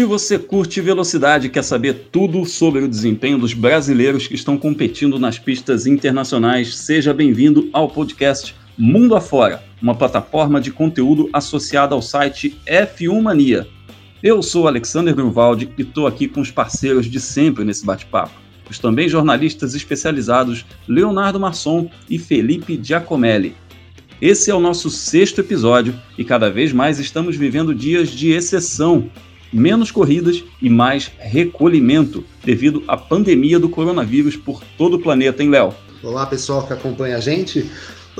[0.00, 4.56] Se você curte velocidade e quer saber tudo sobre o desempenho dos brasileiros que estão
[4.56, 11.94] competindo nas pistas internacionais, seja bem-vindo ao podcast Mundo Afora, uma plataforma de conteúdo associada
[11.94, 13.68] ao site F1 Mania.
[14.22, 18.32] Eu sou Alexander Grunwald e estou aqui com os parceiros de sempre nesse bate-papo,
[18.70, 23.54] os também jornalistas especializados Leonardo Masson e Felipe Giacomelli.
[24.22, 29.10] Esse é o nosso sexto episódio e cada vez mais estamos vivendo dias de exceção
[29.52, 35.50] menos corridas e mais recolhimento devido à pandemia do coronavírus por todo o planeta, hein,
[35.50, 35.74] Léo?
[36.02, 37.68] Olá, pessoal que acompanha a gente.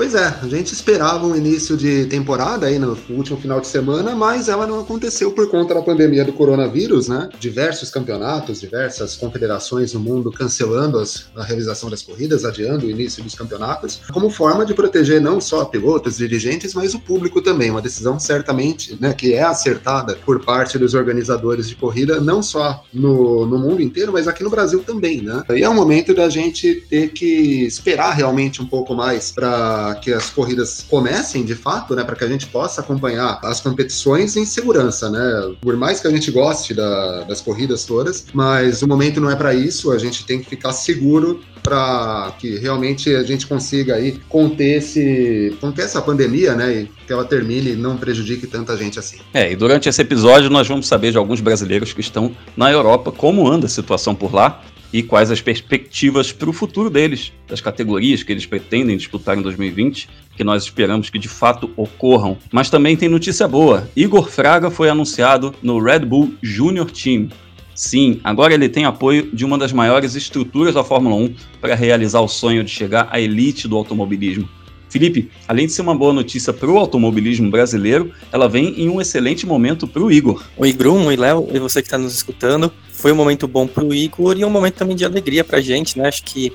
[0.01, 4.15] Pois é, a gente esperava um início de temporada aí no último final de semana,
[4.15, 7.29] mas ela não aconteceu por conta da pandemia do coronavírus, né?
[7.39, 13.23] Diversos campeonatos, diversas confederações no mundo cancelando as, a realização das corridas, adiando o início
[13.23, 17.69] dos campeonatos, como forma de proteger não só pilotos, dirigentes, mas o público também.
[17.69, 22.83] Uma decisão certamente, né, que é acertada por parte dos organizadores de corrida, não só
[22.91, 25.43] no, no mundo inteiro, mas aqui no Brasil também, né?
[25.51, 30.11] E é um momento da gente ter que esperar realmente um pouco mais para que
[30.13, 34.45] as corridas comecem de fato, né, para que a gente possa acompanhar as competições em
[34.45, 35.53] segurança, né?
[35.61, 39.35] Por mais que a gente goste da, das corridas todas, mas o momento não é
[39.35, 44.19] para isso, a gente tem que ficar seguro para que realmente a gente consiga aí
[44.27, 48.97] conter esse conter essa pandemia, né, e que ela termine e não prejudique tanta gente
[48.97, 49.17] assim.
[49.33, 53.11] É, e durante esse episódio nós vamos saber de alguns brasileiros que estão na Europa
[53.11, 54.61] como anda a situação por lá
[54.93, 59.41] e quais as perspectivas para o futuro deles, das categorias que eles pretendem disputar em
[59.41, 62.37] 2020, que nós esperamos que de fato ocorram.
[62.51, 67.29] Mas também tem notícia boa: Igor Fraga foi anunciado no Red Bull Junior Team.
[67.73, 72.19] Sim, agora ele tem apoio de uma das maiores estruturas da Fórmula 1 para realizar
[72.19, 74.47] o sonho de chegar à elite do automobilismo.
[74.91, 78.99] Felipe, além de ser uma boa notícia para o automobilismo brasileiro, ela vem em um
[78.99, 80.43] excelente momento para o Igor.
[80.57, 82.69] Oi, Grum, oi, Léo, e você que está nos escutando.
[82.91, 85.61] Foi um momento bom para o Igor e um momento também de alegria para a
[85.61, 86.09] gente, né?
[86.09, 86.51] Acho que,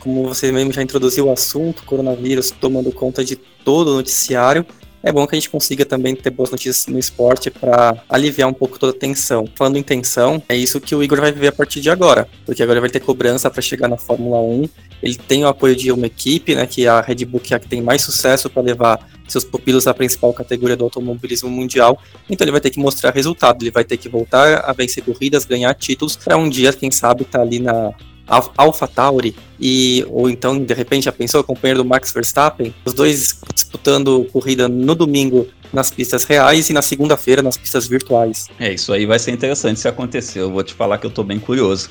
[0.00, 4.66] como você mesmo já introduziu o assunto, coronavírus tomando conta de todo o noticiário,
[5.02, 8.52] é bom que a gente consiga também ter boas notícias no esporte para aliviar um
[8.52, 9.48] pouco toda a tensão.
[9.54, 12.62] Falando em tensão, é isso que o Igor vai viver a partir de agora, porque
[12.62, 14.68] agora vai ter cobrança para chegar na Fórmula 1.
[15.02, 17.56] Ele tem o apoio de uma equipe, né, que é a Red Bull, que é
[17.56, 22.00] a que tem mais sucesso para levar seus pupilos à principal categoria do automobilismo mundial.
[22.28, 25.44] Então ele vai ter que mostrar resultado, ele vai ter que voltar a vencer corridas,
[25.44, 27.92] ganhar títulos, para um dia, quem sabe, estar tá ali na
[28.28, 33.40] Alpha Tauri e ou então de repente já pensou companheiro do Max Verstappen, os dois
[33.54, 38.46] disputando corrida no domingo nas pistas reais e na segunda-feira nas pistas virtuais.
[38.58, 40.40] É, isso aí vai ser interessante se acontecer.
[40.40, 41.90] Eu vou te falar que eu tô bem curioso.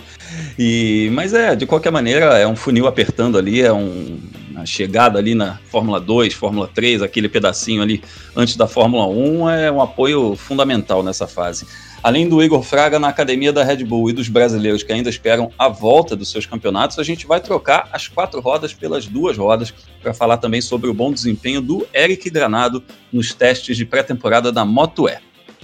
[0.58, 4.18] e mas é, de qualquer maneira, é um funil apertando ali, é um
[4.60, 8.02] a chegada ali na Fórmula 2, Fórmula 3, aquele pedacinho ali
[8.36, 11.66] antes da Fórmula 1 é um apoio fundamental nessa fase.
[12.02, 15.52] Além do Igor Fraga na academia da Red Bull e dos brasileiros que ainda esperam
[15.58, 19.72] a volta dos seus campeonatos, a gente vai trocar as quatro rodas pelas duas rodas
[20.02, 24.64] para falar também sobre o bom desempenho do Eric Granado nos testes de pré-temporada da
[24.64, 25.18] Moto E.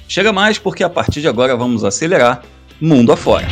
[0.06, 2.42] Chega mais porque a partir de agora vamos acelerar
[2.78, 3.48] mundo afora.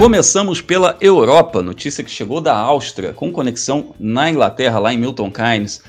[0.00, 5.30] Começamos pela Europa, notícia que chegou da Áustria, com conexão na Inglaterra, lá em Milton
[5.30, 5.82] Keynes.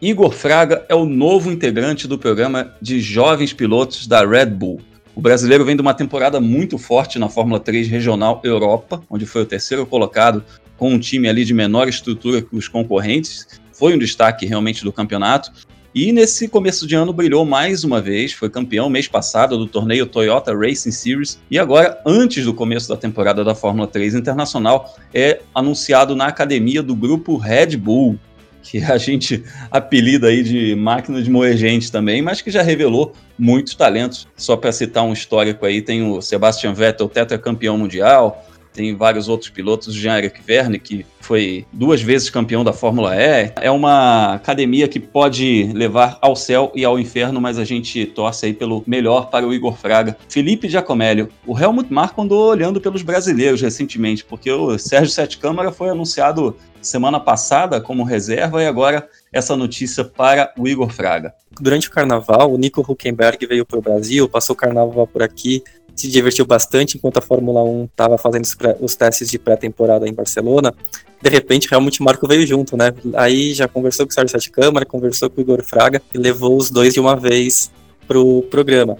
[0.00, 4.80] Igor Fraga é o novo integrante do programa de jovens pilotos da Red Bull.
[5.14, 9.42] O brasileiro vem de uma temporada muito forte na Fórmula 3 Regional Europa, onde foi
[9.42, 10.42] o terceiro colocado
[10.76, 13.46] com um time ali de menor estrutura que os concorrentes.
[13.72, 15.52] Foi um destaque realmente do campeonato
[15.94, 20.06] e nesse começo de ano brilhou mais uma vez, foi campeão mês passado do torneio
[20.06, 25.40] Toyota Racing Series e agora, antes do começo da temporada da Fórmula 3 Internacional, é
[25.54, 28.18] anunciado na academia do grupo Red Bull,
[28.62, 33.12] que a gente apelida aí de máquina de moer gente também, mas que já revelou
[33.38, 34.26] muitos talentos.
[34.36, 39.50] Só para citar um histórico aí, tem o Sebastian Vettel, tetracampeão mundial, tem vários outros
[39.50, 43.52] pilotos, Jean-Eric Verne, que foi duas vezes campeão da Fórmula E.
[43.60, 48.46] É uma academia que pode levar ao céu e ao inferno, mas a gente torce
[48.46, 50.16] aí pelo melhor para o Igor Fraga.
[50.28, 55.70] Felipe Giacomelli, o Helmut Marko andou olhando pelos brasileiros recentemente, porque o Sérgio Sete Câmara
[55.70, 61.32] foi anunciado semana passada como reserva e agora essa notícia para o Igor Fraga.
[61.60, 65.62] Durante o carnaval, o Nico Huckenberg veio para o Brasil, passou o carnaval por aqui,
[65.94, 70.12] se divertiu bastante enquanto a Fórmula 1 estava fazendo os, os, testes de pré-temporada em
[70.12, 70.74] Barcelona.
[71.20, 72.92] De repente, realmente Marco veio junto, né?
[73.14, 76.56] Aí já conversou com o Sérgio Sete Câmara, conversou com o Igor Fraga e levou
[76.56, 77.70] os dois de uma vez
[78.08, 78.96] pro programa.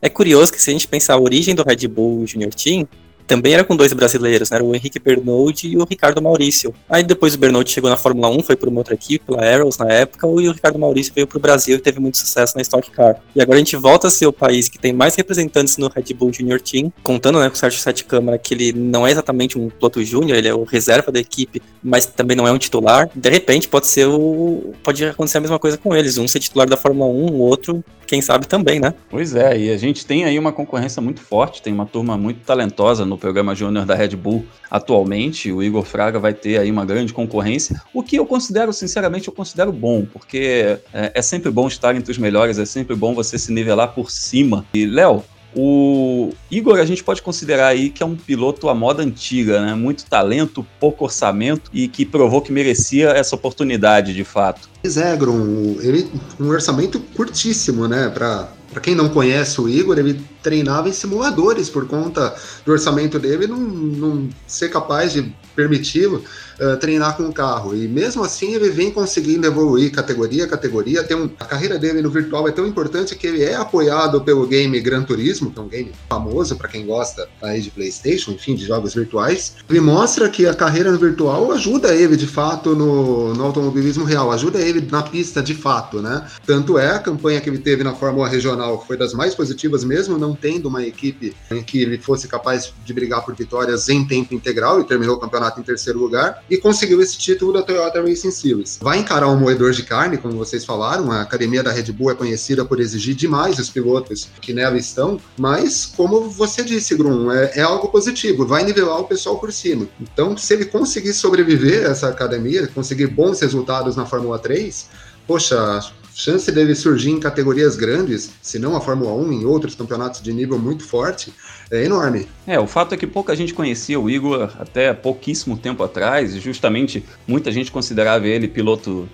[0.00, 2.86] É curioso que se a gente pensar a origem do Red Bull Junior Team,
[3.26, 4.56] também era com dois brasileiros, né?
[4.56, 6.74] Era o Henrique Bernold e o Ricardo Maurício.
[6.88, 9.78] Aí depois o Bernold chegou na Fórmula 1, foi por uma outra equipe, pela Arrows
[9.78, 12.62] na época, e o Ricardo Maurício veio para o Brasil e teve muito sucesso na
[12.62, 13.16] Stock Car.
[13.34, 16.14] E agora a gente volta a ser o país que tem mais representantes no Red
[16.14, 19.58] Bull Junior Team, contando né, com o Sérgio Sete Câmara que ele não é exatamente
[19.58, 23.08] um piloto júnior, ele é o reserva da equipe, mas também não é um titular.
[23.14, 24.74] De repente pode ser o.
[24.82, 27.84] pode acontecer a mesma coisa com eles, um ser titular da Fórmula 1, o outro
[28.06, 28.94] quem sabe também, né?
[29.10, 32.40] Pois é, e a gente tem aí uma concorrência muito forte, tem uma turma muito
[32.40, 35.52] talentosa no programa Júnior da Red Bull atualmente.
[35.52, 39.34] O Igor Fraga vai ter aí uma grande concorrência, o que eu considero, sinceramente, eu
[39.34, 43.38] considero bom, porque é, é sempre bom estar entre os melhores, é sempre bom você
[43.38, 44.64] se nivelar por cima.
[44.74, 49.02] E, Léo, o Igor a gente pode considerar aí que é um piloto à moda
[49.02, 49.74] antiga, né?
[49.74, 54.68] Muito talento, pouco orçamento e que provou que merecia essa oportunidade de fato.
[54.82, 58.08] Pois é, Grum, ele um orçamento curtíssimo, né?
[58.10, 58.48] Para
[58.82, 62.34] quem não conhece o Igor, ele treinava em simuladores por conta
[62.64, 66.22] do orçamento dele não, não ser capaz de permiti-lo
[66.60, 67.76] uh, treinar com o carro.
[67.76, 71.04] E mesmo assim ele vem conseguindo evoluir categoria a categoria.
[71.04, 74.46] Tem um, a carreira dele no virtual é tão importante que ele é apoiado pelo
[74.46, 78.54] game Gran Turismo, que é um game famoso para quem gosta aí de PlayStation, enfim,
[78.54, 79.56] de jogos virtuais.
[79.68, 84.30] Ele mostra que a carreira no virtual ajuda ele de fato no, no automobilismo real,
[84.32, 86.26] ajuda ele na pista de fato, né?
[86.46, 90.18] Tanto é a campanha que ele teve na Fórmula Regional foi das mais positivas mesmo,
[90.18, 94.34] não tendo uma equipe em que ele fosse capaz de brigar por vitórias em tempo
[94.34, 98.30] integral e terminou o campeonato em terceiro lugar e conseguiu esse título da Toyota Racing
[98.30, 98.78] Series.
[98.80, 102.14] Vai encarar um moedor de carne, como vocês falaram, a academia da Red Bull é
[102.14, 107.52] conhecida por exigir demais os pilotos que nela estão, mas como você disse, Grum, é,
[107.56, 109.88] é algo positivo, vai nivelar o pessoal por cima.
[110.00, 114.88] Então, se ele conseguir sobreviver a essa academia, conseguir bons resultados na Fórmula 3,
[115.26, 115.80] poxa,
[116.14, 120.32] chance dele surgir em categorias grandes, se não a Fórmula 1, em outros campeonatos de
[120.32, 121.32] nível muito forte,
[121.70, 122.26] é enorme.
[122.46, 126.40] É, o fato é que pouca gente conhecia o Igor até pouquíssimo tempo atrás, e
[126.40, 129.08] justamente muita gente considerava ele piloto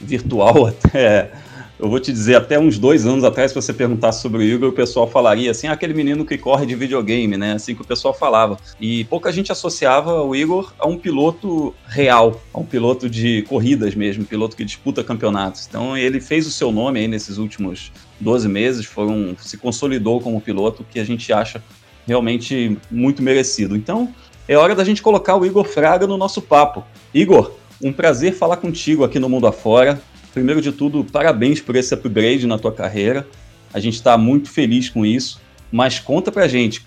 [0.00, 1.30] virtual até
[1.78, 4.70] eu vou te dizer, até uns dois anos atrás, se você perguntasse sobre o Igor,
[4.70, 7.52] o pessoal falaria assim, ah, aquele menino que corre de videogame, né?
[7.52, 8.58] Assim que o pessoal falava.
[8.80, 13.94] E pouca gente associava o Igor a um piloto real, a um piloto de corridas
[13.94, 15.66] mesmo, um piloto que disputa campeonatos.
[15.68, 20.20] Então ele fez o seu nome aí nesses últimos 12 meses, foi um, se consolidou
[20.20, 21.62] como piloto que a gente acha
[22.08, 23.76] realmente muito merecido.
[23.76, 24.12] Então
[24.48, 26.82] é hora da gente colocar o Igor Fraga no nosso papo.
[27.12, 27.52] Igor,
[27.82, 30.00] um prazer falar contigo aqui no Mundo Afora.
[30.32, 33.28] Primeiro de tudo, parabéns por esse upgrade na tua carreira.
[33.72, 35.38] A gente está muito feliz com isso.
[35.70, 36.86] Mas conta pra gente,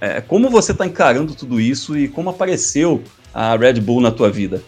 [0.00, 4.30] é, como você está encarando tudo isso e como apareceu a Red Bull na tua
[4.30, 4.62] vida?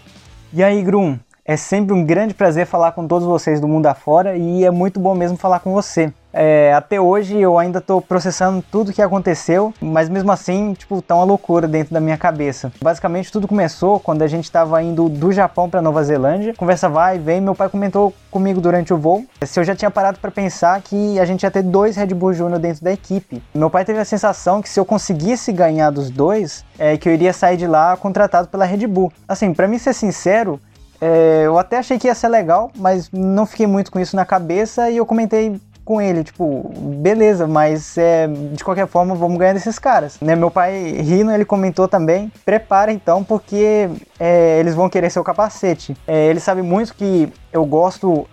[0.53, 1.19] E aí, Grum?
[1.45, 4.99] É sempre um grande prazer falar com todos vocês do mundo afora e é muito
[4.99, 6.13] bom mesmo falar com você.
[6.33, 11.15] É, até hoje eu ainda estou processando tudo que aconteceu, mas mesmo assim, tipo, tá
[11.15, 12.73] uma loucura dentro da minha cabeça.
[12.83, 16.55] Basicamente tudo começou quando a gente estava indo do Japão para Nova Zelândia.
[16.57, 19.91] Conversa vai e vem, meu pai comentou comigo durante o voo se eu já tinha
[19.91, 23.43] parado para pensar que a gente ia ter dois Red Bull Júnior dentro da equipe.
[23.55, 27.13] Meu pai teve a sensação que se eu conseguisse ganhar dos dois, é que eu
[27.13, 29.13] iria sair de lá contratado pela Red Bull.
[29.27, 30.61] Assim, para mim ser sincero,
[31.01, 34.25] é, eu até achei que ia ser legal, mas não fiquei muito com isso na
[34.25, 35.59] cabeça e eu comentei
[35.91, 40.19] com ele, tipo, beleza, mas é, de qualquer forma vamos ganhar desses caras.
[40.21, 40.37] Né?
[40.37, 45.97] Meu pai rindo, ele comentou também, prepara então, porque é, eles vão querer seu capacete.
[46.07, 48.25] É, ele sabe muito que eu gosto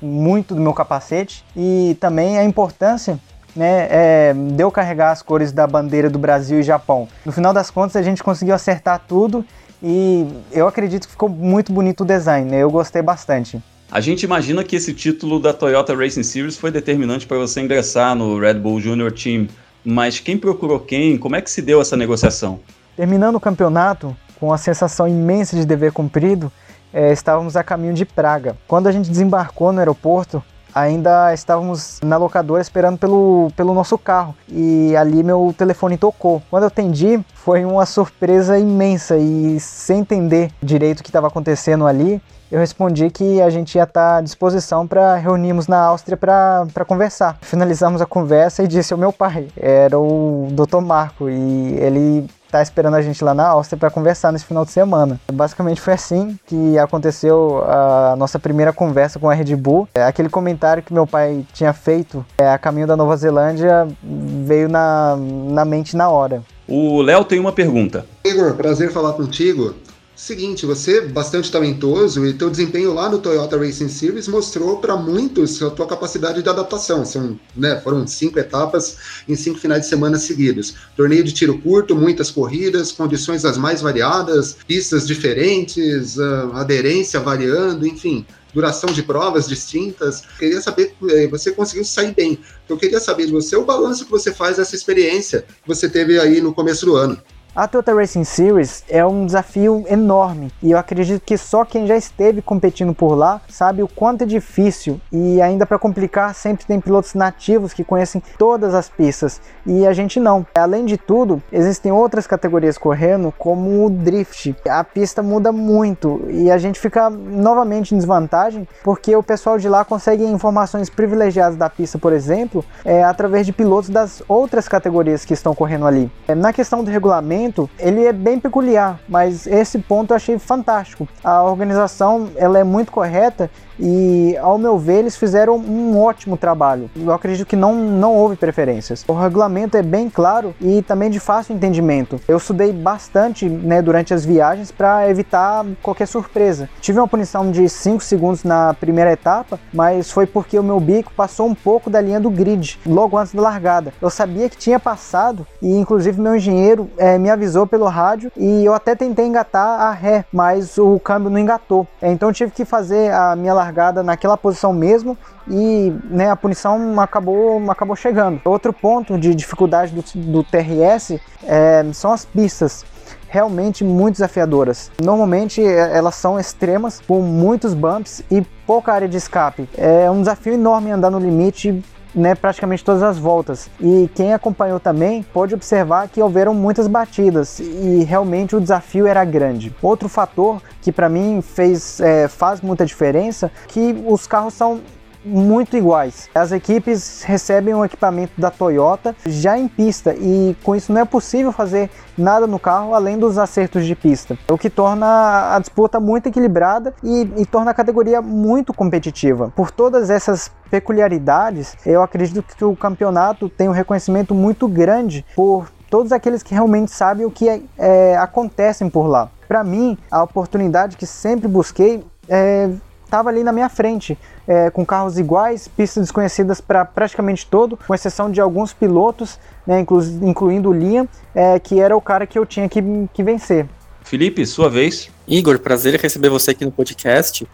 [0.00, 3.20] muito do meu capacete e também a importância
[3.54, 7.06] né, é, deu carregar as cores da bandeira do Brasil e Japão.
[7.26, 9.44] No final das contas, a gente conseguiu acertar tudo
[9.82, 12.56] e eu acredito que ficou muito bonito o design, né?
[12.60, 13.62] eu gostei bastante.
[13.94, 18.16] A gente imagina que esse título da Toyota Racing Series foi determinante para você ingressar
[18.16, 19.46] no Red Bull Junior Team,
[19.84, 21.16] mas quem procurou quem?
[21.16, 22.58] Como é que se deu essa negociação?
[22.96, 26.50] Terminando o campeonato, com a sensação imensa de dever cumprido,
[26.92, 28.56] é, estávamos a caminho de Praga.
[28.66, 30.42] Quando a gente desembarcou no aeroporto,
[30.74, 36.42] ainda estávamos na locadora esperando pelo, pelo nosso carro e ali meu telefone tocou.
[36.50, 41.86] Quando eu atendi, foi uma surpresa imensa e sem entender direito o que estava acontecendo
[41.86, 46.84] ali, eu respondi que a gente ia estar à disposição para reunirmos na Áustria para
[46.86, 47.38] conversar.
[47.42, 50.80] Finalizamos a conversa e disse ao meu pai, era o Dr.
[50.80, 54.70] Marco, e ele tá esperando a gente lá na Áustria para conversar nesse final de
[54.70, 55.20] semana.
[55.32, 59.88] Basicamente foi assim que aconteceu a nossa primeira conversa com a Red Bull.
[59.92, 64.68] É, aquele comentário que meu pai tinha feito é, a caminho da Nova Zelândia veio
[64.68, 66.44] na, na mente na hora.
[66.68, 68.06] O Léo tem uma pergunta.
[68.24, 69.74] Igor, prazer falar contigo.
[70.24, 74.96] Seguinte, você é bastante talentoso e teu desempenho lá no Toyota Racing Series mostrou para
[74.96, 77.04] muitos a tua capacidade de adaptação.
[77.04, 78.96] São, né, foram cinco etapas
[79.28, 80.76] em cinco finais de semana seguidos.
[80.96, 86.18] Torneio de tiro curto, muitas corridas, condições as mais variadas, pistas diferentes,
[86.54, 90.22] aderência variando, enfim, duração de provas distintas.
[90.38, 92.38] Queria saber, eh, você conseguiu sair bem.
[92.66, 96.18] Eu queria saber de você o balanço que você faz dessa experiência que você teve
[96.18, 97.20] aí no começo do ano.
[97.56, 101.96] A Toyota Racing Series é um desafio enorme e eu acredito que só quem já
[101.96, 106.80] esteve competindo por lá sabe o quanto é difícil e ainda para complicar sempre tem
[106.80, 110.44] pilotos nativos que conhecem todas as pistas e a gente não.
[110.52, 114.56] Além de tudo, existem outras categorias correndo como o drift.
[114.68, 119.68] A pista muda muito e a gente fica novamente em desvantagem porque o pessoal de
[119.68, 125.24] lá consegue informações privilegiadas da pista, por exemplo, é, através de pilotos das outras categorias
[125.24, 126.10] que estão correndo ali.
[126.26, 127.43] É, na questão do regulamento
[127.78, 131.08] ele é bem peculiar, mas esse ponto eu achei fantástico.
[131.22, 136.90] A organização ela é muito correta e, ao meu ver, eles fizeram um ótimo trabalho.
[136.96, 139.04] Eu acredito que não, não houve preferências.
[139.06, 142.20] O regulamento é bem claro e também de fácil entendimento.
[142.26, 146.68] Eu estudei bastante né, durante as viagens para evitar qualquer surpresa.
[146.80, 151.12] Tive uma punição de 5 segundos na primeira etapa, mas foi porque o meu bico
[151.16, 153.92] passou um pouco da linha do grid logo antes da largada.
[154.00, 158.64] Eu sabia que tinha passado e, inclusive, meu engenheiro é, me avisou pelo rádio e
[158.64, 161.86] eu até tentei engatar a ré, mas o câmbio não engatou.
[162.02, 163.63] Então tive que fazer a minha largada
[164.02, 165.16] naquela posição mesmo
[165.48, 168.40] e né, a punição acabou, acabou chegando.
[168.44, 170.02] Outro ponto de dificuldade do,
[170.32, 172.84] do TRS é, são as pistas
[173.28, 174.92] realmente muito desafiadoras.
[175.02, 179.68] Normalmente é, elas são extremas, com muitos bumps e pouca área de escape.
[179.76, 181.82] É um desafio enorme andar no limite
[182.14, 183.68] né, praticamente todas as voltas.
[183.80, 189.24] E quem acompanhou também pode observar que houveram muitas batidas e realmente o desafio era
[189.24, 189.74] grande.
[189.82, 194.80] Outro fator que para mim fez é, faz muita diferença que os carros são
[195.24, 196.28] muito iguais.
[196.34, 201.04] As equipes recebem um equipamento da Toyota já em pista e com isso não é
[201.04, 205.98] possível fazer nada no carro além dos acertos de pista, o que torna a disputa
[205.98, 209.52] muito equilibrada e, e torna a categoria muito competitiva.
[209.56, 215.70] Por todas essas peculiaridades, eu acredito que o campeonato tem um reconhecimento muito grande por
[215.88, 219.30] todos aqueles que realmente sabem o que é, é, acontecem por lá.
[219.46, 222.68] Para mim, a oportunidade que sempre busquei é
[223.04, 227.94] estava ali na minha frente, é, com carros iguais, pistas desconhecidas para praticamente todo, com
[227.94, 232.38] exceção de alguns pilotos, né, inclu incluindo o Liam, é, que era o cara que
[232.38, 232.82] eu tinha que,
[233.12, 233.66] que vencer.
[234.02, 235.10] Felipe, sua vez.
[235.26, 237.46] Igor, prazer receber você aqui no podcast.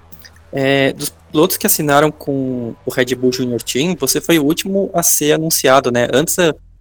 [0.52, 4.90] É, dos pilotos que assinaram com o Red Bull Junior Team, você foi o último
[4.92, 6.08] a ser anunciado, né?
[6.12, 6.36] Antes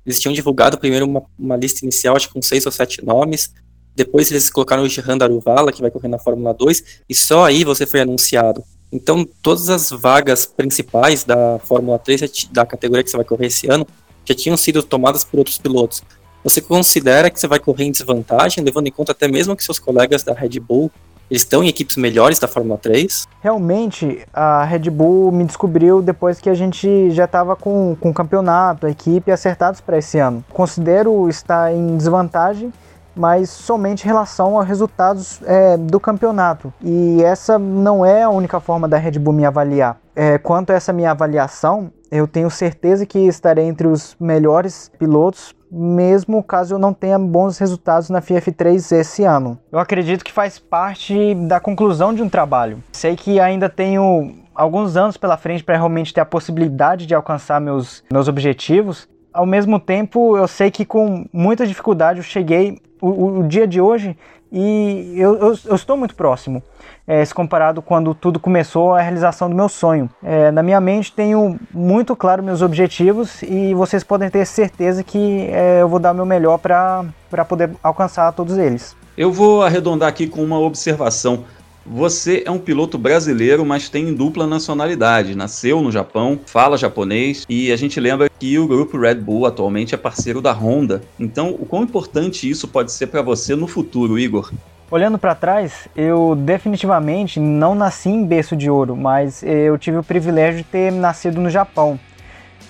[0.05, 3.53] eles tinham divulgado primeiro uma, uma lista inicial, acho que com seis ou sete nomes.
[3.99, 7.65] Depois eles colocaram o Jehan Daruvala, que vai correr na Fórmula 2, e só aí
[7.65, 8.63] você foi anunciado.
[8.89, 13.69] Então, todas as vagas principais da Fórmula 3, da categoria que você vai correr esse
[13.69, 13.85] ano,
[14.23, 16.01] já tinham sido tomadas por outros pilotos.
[16.45, 19.79] Você considera que você vai correr em desvantagem, levando em conta até mesmo que seus
[19.79, 20.89] colegas da Red Bull
[21.29, 23.27] eles estão em equipes melhores da Fórmula 3?
[23.41, 28.13] Realmente, a Red Bull me descobriu depois que a gente já estava com, com o
[28.13, 30.43] campeonato, a equipe acertados para esse ano.
[30.49, 32.71] Considero estar em desvantagem
[33.15, 36.73] mas somente em relação aos resultados é, do campeonato.
[36.81, 39.97] E essa não é a única forma da Red Bull me avaliar.
[40.15, 45.55] É, quanto a essa minha avaliação, eu tenho certeza que estarei entre os melhores pilotos,
[45.71, 49.59] mesmo caso eu não tenha bons resultados na FF3 esse ano.
[49.71, 52.83] Eu acredito que faz parte da conclusão de um trabalho.
[52.91, 57.61] Sei que ainda tenho alguns anos pela frente para realmente ter a possibilidade de alcançar
[57.61, 59.07] meus, meus objetivos.
[59.39, 63.79] Ao mesmo tempo, eu sei que com muita dificuldade eu cheguei o, o dia de
[63.79, 64.17] hoje
[64.51, 66.61] e eu, eu, eu estou muito próximo,
[67.07, 70.09] é, se comparado quando tudo começou a realização do meu sonho.
[70.21, 75.47] É, na minha mente tenho muito claro meus objetivos e vocês podem ter certeza que
[75.53, 78.93] é, eu vou dar o meu melhor para poder alcançar todos eles.
[79.17, 81.45] Eu vou arredondar aqui com uma observação.
[81.89, 85.35] Você é um piloto brasileiro, mas tem dupla nacionalidade.
[85.35, 89.95] Nasceu no Japão, fala japonês e a gente lembra que o grupo Red Bull atualmente
[89.95, 91.01] é parceiro da Honda.
[91.19, 94.53] Então, o quão importante isso pode ser para você no futuro, Igor?
[94.91, 100.03] Olhando para trás, eu definitivamente não nasci em berço de ouro, mas eu tive o
[100.03, 101.99] privilégio de ter nascido no Japão.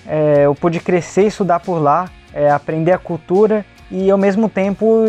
[0.06, 4.48] É, eu pude crescer e estudar por lá, é, aprender a cultura e ao mesmo
[4.48, 5.04] tempo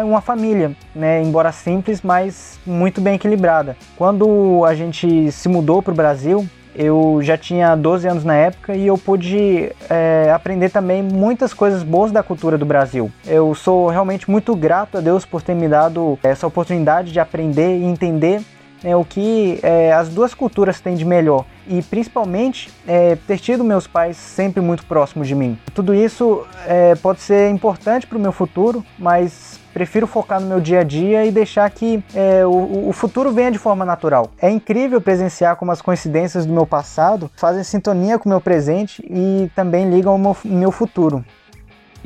[0.00, 1.22] em uma família, né?
[1.22, 3.76] embora simples, mas muito bem equilibrada.
[3.96, 8.76] Quando a gente se mudou para o Brasil, eu já tinha 12 anos na época
[8.76, 13.10] e eu pude é, aprender também muitas coisas boas da cultura do Brasil.
[13.26, 17.78] Eu sou realmente muito grato a Deus por ter me dado essa oportunidade de aprender
[17.78, 18.42] e entender
[18.82, 23.64] é, o que é, as duas culturas têm de melhor e principalmente é, ter tido
[23.64, 25.58] meus pais sempre muito próximos de mim.
[25.74, 30.58] Tudo isso é, pode ser importante para o meu futuro, mas prefiro focar no meu
[30.58, 34.30] dia a dia e deixar que é, o, o, futuro venha de forma natural.
[34.40, 39.04] É incrível presenciar como as coincidências do meu passado fazem sintonia com o meu presente
[39.06, 41.22] e também ligam ao meu, meu futuro.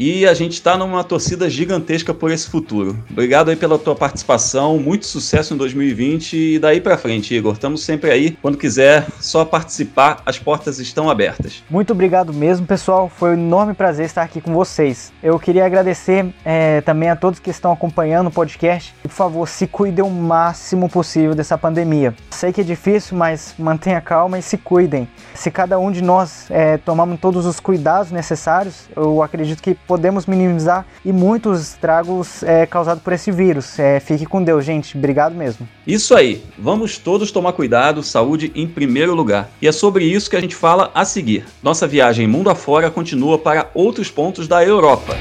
[0.03, 2.97] E a gente está numa torcida gigantesca por esse futuro.
[3.11, 7.53] Obrigado aí pela tua participação, muito sucesso em 2020 e daí para frente, Igor.
[7.53, 8.31] Estamos sempre aí.
[8.41, 11.63] Quando quiser, só participar, as portas estão abertas.
[11.69, 13.11] Muito obrigado mesmo, pessoal.
[13.15, 15.13] Foi um enorme prazer estar aqui com vocês.
[15.23, 18.95] Eu queria agradecer é, também a todos que estão acompanhando o podcast.
[19.05, 22.15] E, por favor, se cuidem o máximo possível dessa pandemia.
[22.31, 25.07] Sei que é difícil, mas mantenha calma e se cuidem.
[25.35, 30.25] Se cada um de nós é, tomarmos todos os cuidados necessários, eu acredito que podemos
[30.25, 33.77] minimizar e muitos estragos é, causados por esse vírus.
[33.77, 34.97] É, fique com Deus, gente.
[34.97, 35.69] Obrigado mesmo.
[35.85, 36.45] Isso aí.
[36.57, 39.51] Vamos todos tomar cuidado, saúde em primeiro lugar.
[39.61, 41.45] E é sobre isso que a gente fala a seguir.
[41.61, 45.17] Nossa viagem mundo afora continua para outros pontos da Europa.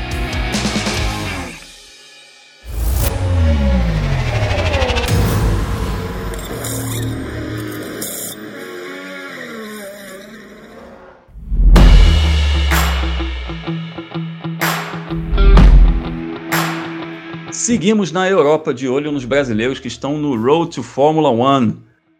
[17.60, 21.76] Seguimos na Europa de olho nos brasileiros que estão no Road to Fórmula One,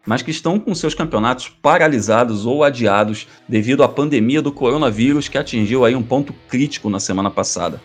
[0.06, 5.38] mas que estão com seus campeonatos paralisados ou adiados devido à pandemia do coronavírus que
[5.38, 7.82] atingiu aí um ponto crítico na semana passada.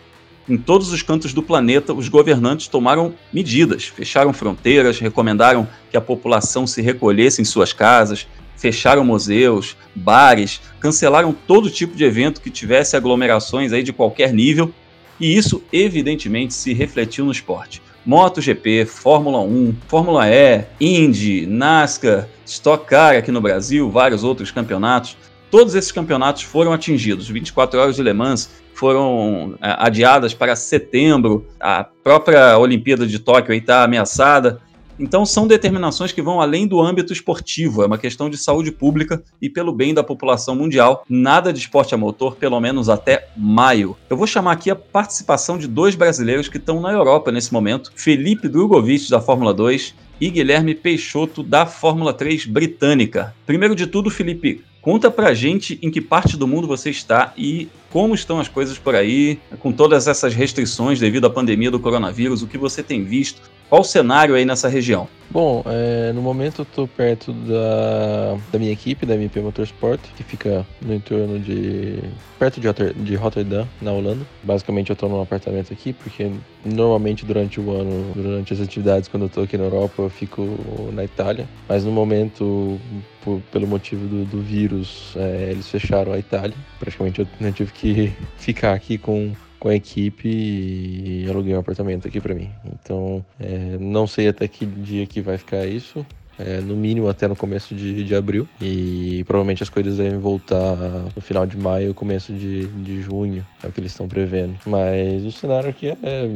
[0.49, 6.01] Em todos os cantos do planeta, os governantes tomaram medidas, fecharam fronteiras, recomendaram que a
[6.01, 12.49] população se recolhesse em suas casas, fecharam museus, bares, cancelaram todo tipo de evento que
[12.49, 14.73] tivesse aglomerações aí de qualquer nível
[15.19, 17.81] e isso, evidentemente, se refletiu no esporte.
[18.05, 25.17] MotoGP, Fórmula 1, Fórmula E, Indy, NASCAR, Stock Car aqui no Brasil, vários outros campeonatos.
[25.49, 27.27] Todos esses campeonatos foram atingidos.
[27.27, 31.47] 24 horas de Le Mans foram é, adiadas para setembro.
[31.59, 34.61] A própria Olimpíada de Tóquio está ameaçada.
[34.97, 39.21] Então, são determinações que vão além do âmbito esportivo, é uma questão de saúde pública
[39.41, 41.05] e pelo bem da população mundial.
[41.09, 43.97] Nada de esporte a motor, pelo menos até maio.
[44.09, 47.91] Eu vou chamar aqui a participação de dois brasileiros que estão na Europa nesse momento:
[47.95, 53.35] Felipe Drogovic, da Fórmula 2, e Guilherme Peixoto, da Fórmula 3 britânica.
[53.45, 57.67] Primeiro de tudo, Felipe, Conta pra gente em que parte do mundo você está e
[57.89, 62.43] como estão as coisas por aí, com todas essas restrições devido à pandemia do coronavírus,
[62.43, 65.07] o que você tem visto, qual o cenário aí nessa região?
[65.29, 70.23] Bom, é, no momento eu tô perto da, da minha equipe, da MP Motorsport, que
[70.23, 71.99] fica no entorno de.
[72.39, 74.25] perto de, de Rotterdam, na Holanda.
[74.43, 76.31] Basicamente eu tô num apartamento aqui, porque
[76.63, 80.47] normalmente durante o ano, durante as atividades, quando eu tô aqui na Europa, eu fico
[80.93, 81.47] na Itália.
[81.67, 82.79] Mas no momento,
[83.21, 86.55] por, pelo motivo do, do vírus, é, eles fecharam a Itália.
[86.79, 89.33] Praticamente eu, eu tive que ficar aqui com
[89.65, 92.51] com a equipe e aluguei um apartamento aqui para mim.
[92.71, 96.05] Então, é, não sei até que dia que vai ficar isso.
[96.37, 98.47] É, no mínimo até no começo de, de abril.
[98.61, 100.75] E provavelmente as coisas devem voltar
[101.15, 104.53] no final de maio, começo de, de junho, é o que eles estão prevendo.
[104.67, 106.29] Mas o cenário aqui é, é,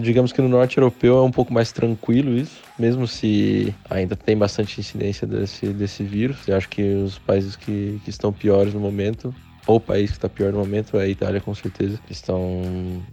[0.00, 4.36] digamos que no norte europeu é um pouco mais tranquilo isso, mesmo se ainda tem
[4.36, 6.46] bastante incidência desse, desse vírus.
[6.46, 9.32] Eu acho que os países que, que estão piores no momento
[9.68, 12.00] o país que está pior no momento é a Itália, com certeza.
[12.08, 12.62] Estão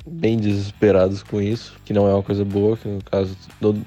[0.07, 3.35] bem desesperados com isso, que não é uma coisa boa, que no caso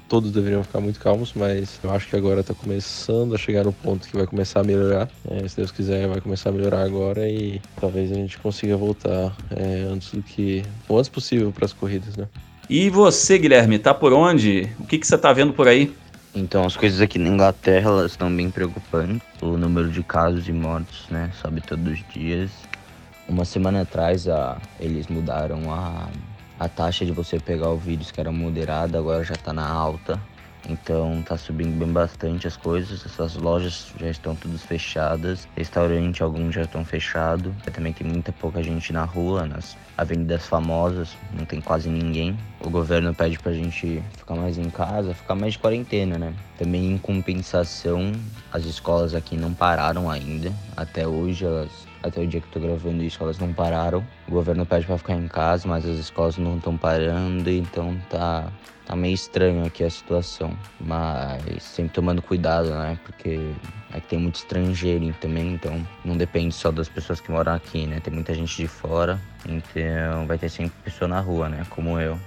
[0.07, 3.73] todos deveriam ficar muito calmos, mas eu acho que agora está começando a chegar no
[3.73, 5.09] ponto que vai começar a melhorar.
[5.29, 9.35] É, se Deus quiser, vai começar a melhorar agora e talvez a gente consiga voltar
[9.49, 10.63] é, antes do que.
[10.87, 12.27] o antes possível para as corridas, né?
[12.69, 14.69] E você, Guilherme, tá por onde?
[14.79, 15.91] O que, que você tá vendo por aí?
[16.33, 19.27] Então as coisas aqui na Inglaterra elas estão bem preocupantes.
[19.41, 22.51] O número de casos e mortos, né, sobe todos os dias.
[23.27, 26.07] Uma semana atrás a, eles mudaram a,
[26.59, 30.19] a taxa de você pegar o vírus que era moderada, agora já está na alta.
[30.67, 33.05] Então tá subindo bem bastante as coisas.
[33.05, 35.47] Essas lojas já estão todas fechadas.
[35.55, 37.53] Restaurante, alguns já estão fechados.
[37.73, 42.37] Também tem muita pouca gente na rua, nas avenidas famosas, não tem quase ninguém.
[42.61, 46.33] O governo pede pra gente ficar mais em casa, ficar mais de quarentena, né?
[46.57, 48.11] Também em compensação,
[48.51, 50.53] as escolas aqui não pararam ainda.
[50.75, 54.05] Até hoje elas até o dia que eu tô gravando isso, elas não pararam.
[54.27, 58.51] O governo pede para ficar em casa, mas as escolas não estão parando, então tá,
[58.85, 60.57] tá meio estranho aqui a situação.
[60.79, 62.97] Mas sempre tomando cuidado, né?
[63.03, 63.39] Porque
[63.93, 67.85] é que tem muito estrangeiro também, então não depende só das pessoas que moram aqui,
[67.85, 67.99] né?
[67.99, 71.65] Tem muita gente de fora, então vai ter sempre pessoa na rua, né?
[71.69, 72.19] Como eu.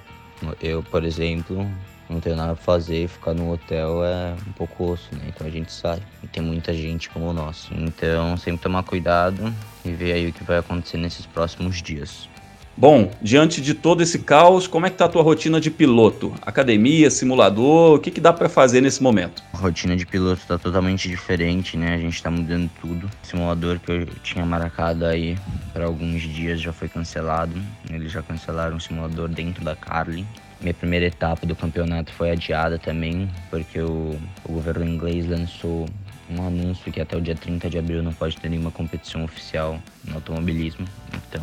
[0.60, 1.70] Eu, por exemplo,
[2.12, 5.22] não tenho nada pra fazer, ficar no hotel é um pouco osso, né?
[5.28, 6.00] Então a gente sai.
[6.22, 7.68] E tem muita gente como nós.
[7.72, 9.52] Então sempre tomar cuidado
[9.84, 12.28] e ver aí o que vai acontecer nesses próximos dias.
[12.74, 16.32] Bom, diante de todo esse caos, como é que tá a tua rotina de piloto?
[16.40, 19.42] Academia, simulador, o que, que dá para fazer nesse momento?
[19.52, 21.94] A rotina de piloto tá totalmente diferente, né?
[21.94, 23.10] A gente tá mudando tudo.
[23.22, 25.36] O simulador que eu tinha marcado aí
[25.74, 27.54] para alguns dias já foi cancelado.
[27.90, 30.26] Eles já cancelaram o simulador dentro da Carlin.
[30.62, 35.88] Minha primeira etapa do campeonato foi adiada também, porque o, o governo inglês lançou
[36.30, 39.80] um anúncio que até o dia 30 de abril não pode ter nenhuma competição oficial
[40.04, 40.86] no automobilismo.
[41.14, 41.42] Então,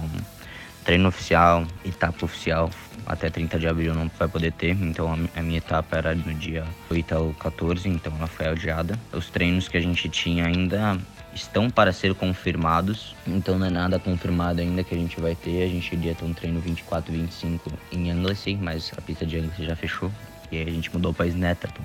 [0.86, 2.70] treino oficial, etapa oficial,
[3.06, 4.72] até 30 de abril não vai poder ter.
[4.72, 8.98] Então, a minha etapa era no dia 8 ao 14, então ela foi adiada.
[9.12, 10.98] Os treinos que a gente tinha ainda
[11.40, 15.64] estão para ser confirmados, então não é nada confirmado ainda que a gente vai ter.
[15.64, 19.66] A gente iria ter um treino 24 25 em Anglesey, mas a pista de Anglesey
[19.66, 20.12] já fechou.
[20.52, 21.84] E aí a gente mudou para Snetterton.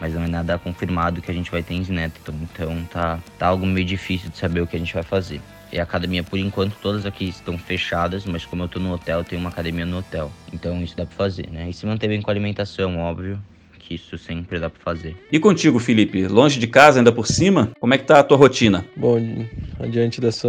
[0.00, 3.46] Mas não é nada confirmado que a gente vai ter em Snetterton, então tá, tá
[3.46, 5.40] algo meio difícil de saber o que a gente vai fazer.
[5.70, 9.24] E a academia, por enquanto, todas aqui estão fechadas, mas como eu tô no hotel,
[9.24, 10.30] tem uma academia no hotel.
[10.52, 11.70] Então isso dá pra fazer, né?
[11.70, 13.40] E se manter bem com a alimentação, óbvio,
[13.92, 15.16] que isso sempre dá para fazer.
[15.30, 16.26] E contigo, Felipe?
[16.26, 17.72] Longe de casa, ainda por cima?
[17.78, 18.84] Como é que tá a tua rotina?
[18.96, 19.18] Bom,
[19.78, 20.48] adiante dessa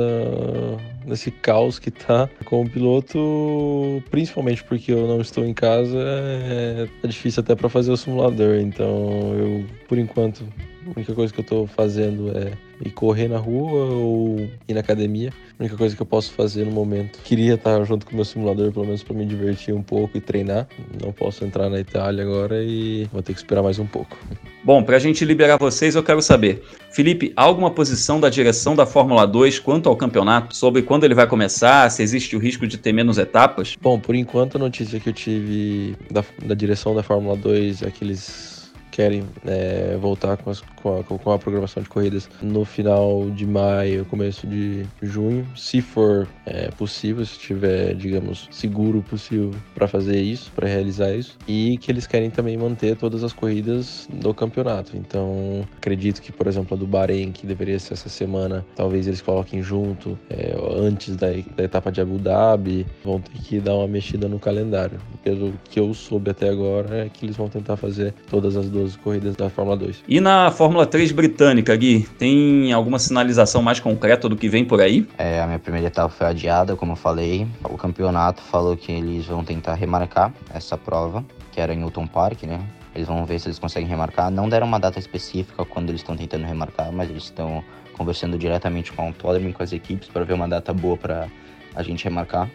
[1.05, 6.87] desse caos que tá com o piloto, principalmente porque eu não estou em casa, é,
[7.03, 8.55] é difícil até para fazer o simulador.
[8.55, 10.45] Então, eu por enquanto
[10.87, 12.53] a única coisa que eu tô fazendo é
[12.85, 15.31] ir correr na rua ou ir na academia.
[15.57, 17.19] A única coisa que eu posso fazer no momento.
[17.23, 20.21] Queria estar junto com o meu simulador, pelo menos para me divertir um pouco e
[20.21, 20.67] treinar.
[21.01, 24.17] Não posso entrar na Itália agora e vou ter que esperar mais um pouco.
[24.63, 28.75] Bom, para a gente liberar vocês, eu quero saber, Felipe, há alguma posição da direção
[28.75, 30.55] da Fórmula 2 quanto ao campeonato?
[30.55, 31.89] Sobre quando ele vai começar?
[31.89, 33.75] Se existe o risco de ter menos etapas?
[33.81, 37.91] Bom, por enquanto a notícia que eu tive da, da direção da Fórmula 2 é
[37.91, 38.52] que eles
[38.93, 43.43] querem é, voltar com, as, com, a, com, a, programação de corridas no final de
[43.45, 50.21] maio, começo de junho, se for é, possível, se tiver, digamos, seguro possível para fazer
[50.21, 54.95] isso, para realizar isso, e que eles querem também manter todas as corridas do campeonato.
[54.95, 59.23] Então, acredito que, por exemplo, a do Bahrein, que deveria ser essa semana, talvez eles
[59.23, 63.87] coloquem junto é, antes da, da etapa de Abu Dhabi, vão ter que dar uma
[63.87, 64.99] mexida no calendário.
[65.23, 68.82] Pelo que eu soube até agora, é que eles vão tentar fazer todas as duas
[68.95, 70.03] corridas da Fórmula 2.
[70.07, 74.81] E na Fórmula 3 britânica, Gui, tem alguma sinalização mais concreta do que vem por
[74.81, 75.07] aí?
[75.17, 77.47] É, a minha primeira etapa foi adiada, como eu falei.
[77.63, 82.43] O campeonato falou que eles vão tentar remarcar essa prova, que era em Newton Park,
[82.43, 82.59] né?
[82.95, 84.29] Eles vão ver se eles conseguem remarcar.
[84.29, 88.91] Não deram uma data específica quando eles estão tentando remarcar, mas eles estão conversando diretamente
[88.91, 91.27] com o autódromo e com as equipes para ver uma data boa para
[91.75, 92.49] a gente remarcar.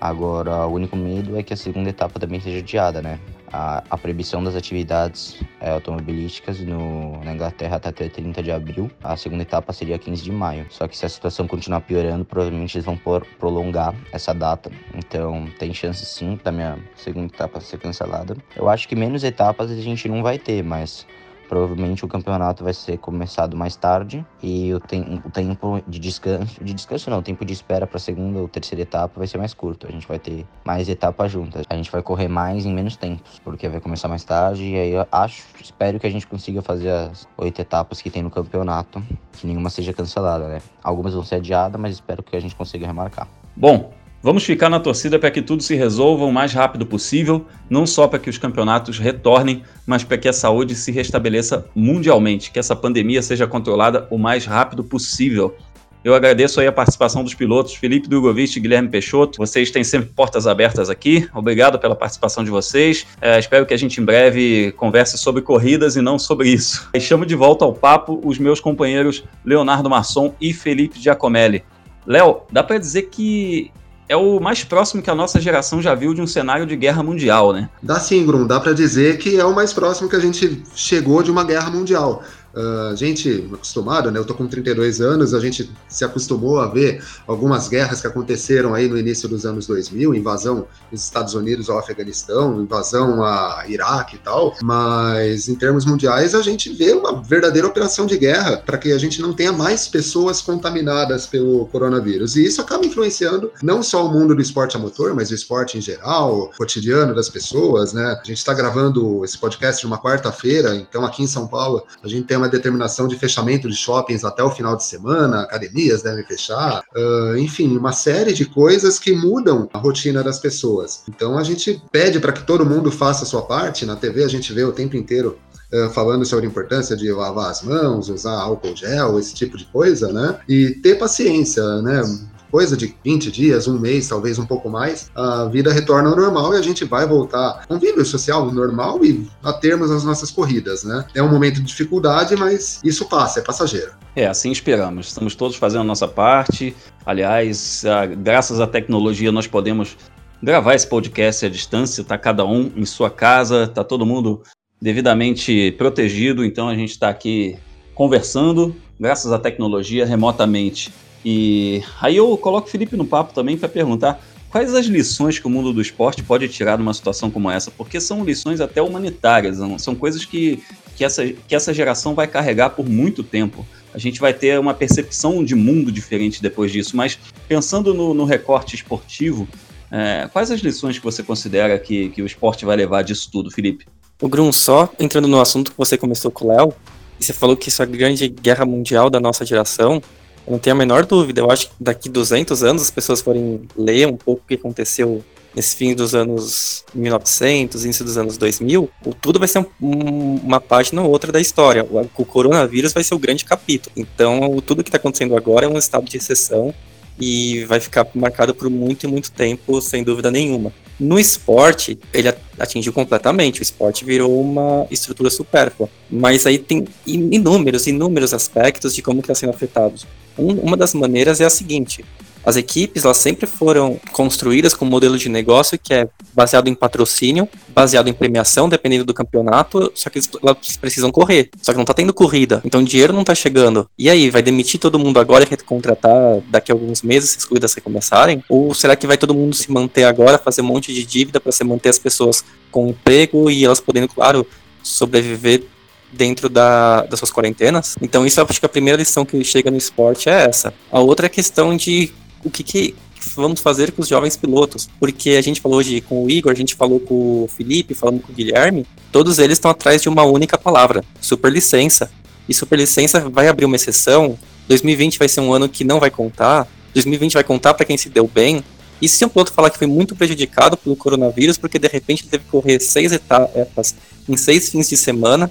[0.00, 3.18] Agora, o único medo é que a segunda etapa também seja adiada, né?
[3.56, 8.90] A, a proibição das atividades é, automobilísticas no, na Inglaterra tá até 30 de abril.
[9.02, 10.66] A segunda etapa seria 15 de maio.
[10.68, 14.70] Só que se a situação continuar piorando, provavelmente eles vão por, prolongar essa data.
[14.94, 18.36] Então, tem chance sim da minha segunda etapa ser cancelada.
[18.54, 21.06] Eu acho que menos etapas a gente não vai ter, mas
[21.48, 26.62] Provavelmente o campeonato vai ser começado mais tarde e o, tem, o tempo de descanso,
[26.62, 29.38] de descanso não, o tempo de espera para a segunda ou terceira etapa vai ser
[29.38, 29.86] mais curto.
[29.86, 31.64] A gente vai ter mais etapas juntas.
[31.68, 34.90] A gente vai correr mais em menos tempos, porque vai começar mais tarde e aí
[34.92, 39.02] eu acho, espero que a gente consiga fazer as oito etapas que tem no campeonato,
[39.32, 40.60] que nenhuma seja cancelada, né?
[40.82, 43.28] Algumas vão ser adiadas, mas espero que a gente consiga remarcar.
[43.54, 43.92] Bom,
[44.26, 48.08] Vamos ficar na torcida para que tudo se resolva o mais rápido possível, não só
[48.08, 52.74] para que os campeonatos retornem, mas para que a saúde se restabeleça mundialmente, que essa
[52.74, 55.54] pandemia seja controlada o mais rápido possível.
[56.02, 59.38] Eu agradeço aí a participação dos pilotos Felipe Dugovic e Guilherme Peixoto.
[59.38, 61.28] Vocês têm sempre portas abertas aqui.
[61.32, 63.06] Obrigado pela participação de vocês.
[63.20, 66.90] É, espero que a gente em breve converse sobre corridas e não sobre isso.
[66.92, 71.62] E chamo de volta ao papo os meus companheiros Leonardo Masson e Felipe Giacomelli.
[72.04, 73.70] Léo, dá para dizer que
[74.08, 77.02] é o mais próximo que a nossa geração já viu de um cenário de guerra
[77.02, 77.68] mundial, né?
[77.82, 81.22] Dá sim, Grum, dá para dizer que é o mais próximo que a gente chegou
[81.22, 82.22] de uma guerra mundial.
[82.56, 84.18] A gente acostumado, né?
[84.18, 88.72] Eu tô com 32 anos, a gente se acostumou a ver algumas guerras que aconteceram
[88.72, 94.16] aí no início dos anos 2000, invasão dos Estados Unidos ao Afeganistão, invasão a Iraque
[94.16, 98.78] e tal, mas em termos mundiais a gente vê uma verdadeira operação de guerra para
[98.78, 102.36] que a gente não tenha mais pessoas contaminadas pelo coronavírus.
[102.36, 105.76] E isso acaba influenciando não só o mundo do esporte a motor, mas o esporte
[105.76, 108.18] em geral, o cotidiano das pessoas, né?
[108.18, 112.26] A gente está gravando esse podcast uma quarta-feira, então aqui em São Paulo a gente
[112.26, 116.82] tem uma determinação de fechamento de shoppings até o final de semana, academias devem fechar,
[116.96, 121.02] uh, enfim, uma série de coisas que mudam a rotina das pessoas.
[121.08, 123.86] Então a gente pede para que todo mundo faça a sua parte.
[123.86, 125.38] Na TV a gente vê o tempo inteiro
[125.72, 129.64] Uh, falando sobre a importância de lavar as mãos, usar álcool gel, esse tipo de
[129.64, 130.38] coisa, né?
[130.48, 132.02] E ter paciência, né?
[132.50, 136.54] Coisa de 20 dias, um mês, talvez um pouco mais, a vida retorna ao normal
[136.54, 141.04] e a gente vai voltar convívio social normal e a termos as nossas corridas, né?
[141.14, 143.92] É um momento de dificuldade, mas isso passa, é passageiro.
[144.14, 145.08] É, assim esperamos.
[145.08, 146.74] Estamos todos fazendo a nossa parte.
[147.04, 149.96] Aliás, a, graças à tecnologia, nós podemos
[150.42, 154.42] gravar esse podcast à distância, tá cada um em sua casa, tá todo mundo
[154.80, 157.56] devidamente protegido, então a gente está aqui
[157.94, 160.92] conversando, graças à tecnologia, remotamente.
[161.28, 165.46] E aí eu coloco o Felipe no papo também para perguntar quais as lições que
[165.48, 169.58] o mundo do esporte pode tirar numa situação como essa, porque são lições até humanitárias,
[169.82, 170.62] são coisas que,
[170.94, 173.66] que, essa, que essa geração vai carregar por muito tempo.
[173.92, 178.24] A gente vai ter uma percepção de mundo diferente depois disso, mas pensando no, no
[178.24, 179.48] recorte esportivo,
[179.90, 183.50] é, quais as lições que você considera que, que o esporte vai levar disso tudo,
[183.50, 183.84] Felipe?
[184.22, 186.72] O Grum, só entrando no assunto que você começou com o Léo,
[187.18, 190.00] você falou que isso é a grande guerra mundial da nossa geração,
[190.48, 191.40] não tenho a menor dúvida.
[191.40, 195.24] Eu acho que daqui 200 anos as pessoas forem ler um pouco o que aconteceu
[195.56, 198.90] nesse fim dos anos 1900, início dos anos 2000,
[199.22, 201.82] tudo vai ser um, uma página ou outra da história.
[201.82, 203.90] O, o, coronavírus vai ser o grande capítulo.
[203.96, 206.74] Então, tudo que está acontecendo agora é um estado de exceção
[207.18, 210.70] e vai ficar marcado por muito e muito tempo, sem dúvida nenhuma.
[211.00, 213.60] No esporte, ele atingiu completamente.
[213.60, 215.88] O esporte virou uma estrutura supérflua.
[216.10, 219.94] Mas aí tem inúmeros, inúmeros aspectos de como está sendo afetado.
[220.38, 222.04] Um, uma das maneiras é a seguinte:
[222.46, 226.76] as equipes elas sempre foram construídas com um modelo de negócio que é baseado em
[226.76, 231.50] patrocínio, baseado em premiação, dependendo do campeonato, só que elas precisam correr.
[231.60, 233.90] Só que não tá tendo corrida, então o dinheiro não tá chegando.
[233.98, 237.44] E aí, vai demitir todo mundo agora e recontratar daqui a alguns meses se as
[237.44, 238.44] corridas recomeçarem?
[238.48, 241.50] Ou será que vai todo mundo se manter agora, fazer um monte de dívida para
[241.50, 244.46] se manter as pessoas com emprego e elas podendo, claro,
[244.84, 245.64] sobreviver
[246.12, 247.96] dentro da, das suas quarentenas.
[248.00, 250.72] Então, isso acho que a primeira lição que chega no esporte é essa.
[250.90, 252.12] A outra é a questão de
[252.44, 252.94] o que, que
[253.34, 254.88] vamos fazer com os jovens pilotos.
[255.00, 258.20] Porque a gente falou hoje com o Igor, a gente falou com o Felipe, falando
[258.20, 262.10] com o Guilherme, todos eles estão atrás de uma única palavra: superlicença.
[262.48, 264.38] E superlicença vai abrir uma exceção.
[264.68, 266.68] 2020 vai ser um ano que não vai contar.
[266.94, 268.64] 2020 vai contar para quem se deu bem.
[269.00, 272.44] E se um piloto falar que foi muito prejudicado pelo coronavírus, porque de repente teve
[272.44, 273.94] que correr seis etapas
[274.28, 275.50] em seis fins de semana,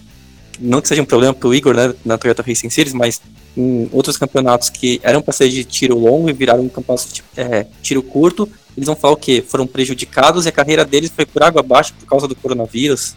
[0.60, 3.22] não que seja um problema para o Igor né, na Toyota Racing Series, mas
[3.56, 7.24] em outros campeonatos que eram para ser de tiro longo e viraram um campeonato de
[7.38, 9.44] é, tiro curto, eles vão falar o quê?
[9.46, 13.16] Foram prejudicados e a carreira deles foi por água abaixo por causa do coronavírus.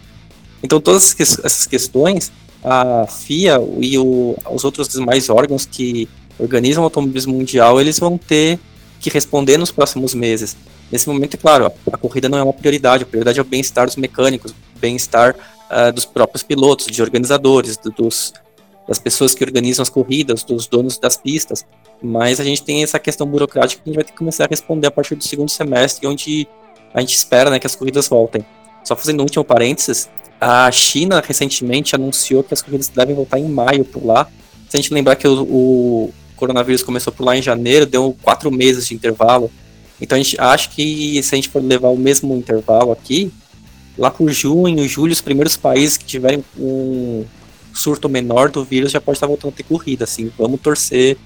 [0.63, 2.31] Então todas essas questões,
[2.63, 8.17] a FIA e o, os outros demais órgãos que organizam o automobilismo mundial, eles vão
[8.17, 8.59] ter
[8.99, 10.55] que responder nos próximos meses.
[10.91, 13.85] Nesse momento, é claro, a corrida não é uma prioridade, a prioridade é o bem-estar
[13.85, 15.35] dos mecânicos, bem-estar
[15.69, 18.33] uh, dos próprios pilotos, de organizadores, dos,
[18.87, 21.65] das pessoas que organizam as corridas, dos donos das pistas.
[22.01, 24.47] Mas a gente tem essa questão burocrática que a gente vai ter que começar a
[24.47, 26.47] responder a partir do segundo semestre, onde
[26.93, 28.45] a gente espera né, que as corridas voltem.
[28.83, 33.47] Só fazendo um último parênteses, a China recentemente anunciou que as corridas devem voltar em
[33.47, 34.27] maio por lá.
[34.69, 38.49] Se a gente lembrar que o, o coronavírus começou por lá em janeiro, deu quatro
[38.49, 39.51] meses de intervalo.
[40.01, 43.31] Então a gente acha que se a gente for levar o mesmo intervalo aqui,
[43.99, 47.25] lá por junho, julho, os primeiros países que tiverem um
[47.73, 51.17] surto menor do vírus já pode estar voltando a ter corrida, assim, vamos torcer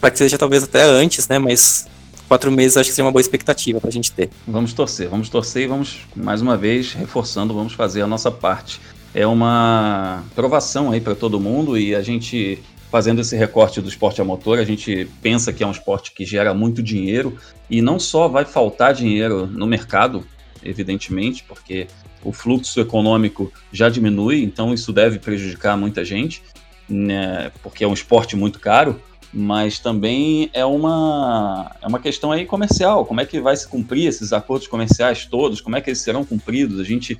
[0.00, 1.86] para que seja talvez até antes, né, mas
[2.28, 4.30] quatro meses acho que seria uma boa expectativa para a gente ter.
[4.46, 8.80] Vamos torcer, vamos torcer e vamos, mais uma vez, reforçando, vamos fazer a nossa parte.
[9.14, 14.20] É uma provação aí para todo mundo e a gente fazendo esse recorte do esporte
[14.20, 17.38] a motor, a gente pensa que é um esporte que gera muito dinheiro
[17.70, 20.26] e não só vai faltar dinheiro no mercado,
[20.64, 21.86] evidentemente, porque
[22.24, 26.42] o fluxo econômico já diminui, então isso deve prejudicar muita gente,
[26.88, 29.00] né, porque é um esporte muito caro,
[29.32, 33.06] mas também é uma, é uma questão aí comercial.
[33.06, 35.60] Como é que vai se cumprir esses acordos comerciais todos?
[35.60, 36.78] Como é que eles serão cumpridos?
[36.78, 37.18] A gente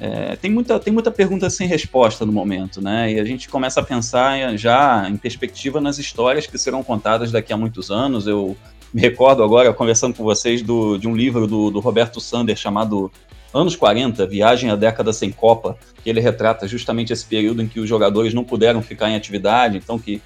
[0.00, 3.12] é, tem, muita, tem muita pergunta sem resposta no momento, né?
[3.12, 7.52] E a gente começa a pensar já em perspectiva nas histórias que serão contadas daqui
[7.52, 8.28] a muitos anos.
[8.28, 8.56] Eu
[8.92, 13.10] me recordo agora, conversando com vocês, do, de um livro do, do Roberto Sander chamado
[13.52, 17.80] Anos 40, Viagem à Década Sem Copa, que ele retrata justamente esse período em que
[17.80, 20.22] os jogadores não puderam ficar em atividade, então que,